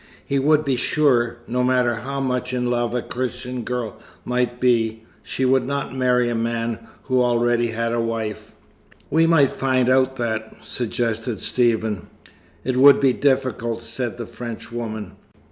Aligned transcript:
He 0.25 0.39
would 0.39 0.65
be 0.65 0.75
sure, 0.77 1.37
no 1.45 1.63
matter 1.63 1.97
how 1.97 2.19
much 2.19 2.53
in 2.53 2.71
love 2.71 2.95
a 2.95 3.03
Christian 3.03 3.61
girl 3.63 3.99
might 4.25 4.59
be, 4.59 5.03
she 5.21 5.45
would 5.45 5.63
not 5.63 5.95
marry 5.95 6.27
a 6.27 6.33
man 6.33 6.79
who 7.03 7.21
already 7.21 7.67
had 7.67 7.93
a 7.93 8.01
wife." 8.01 8.51
"We 9.11 9.27
might 9.27 9.51
find 9.51 9.89
out 9.89 10.15
that," 10.15 10.55
suggested 10.61 11.39
Stephen. 11.39 12.07
"It 12.63 12.77
would 12.77 12.99
be 12.99 13.13
difficult," 13.13 13.83
said 13.83 14.17
the 14.17 14.25
Frenchwoman. 14.25 15.11